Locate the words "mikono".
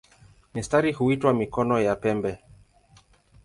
1.33-1.81